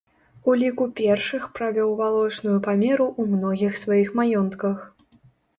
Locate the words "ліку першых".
0.61-1.43